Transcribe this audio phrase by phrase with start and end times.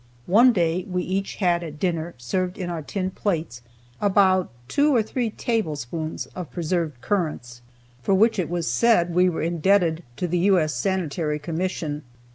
[0.25, 3.61] One day we each had at dinner, served in our tin plates,
[4.01, 7.61] about two or three tablespoonfuls of preserved currants,
[8.01, 10.73] for which it was said we were indebted to the U.S.
[10.73, 12.01] Sanitary Commission.